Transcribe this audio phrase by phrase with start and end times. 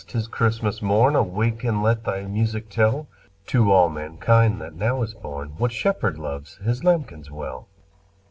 [0.01, 3.07] 't is Christmas morn Awake and let thy music tell
[3.45, 7.67] To all mankind that now is born What Shepherd loves His lambkins well!"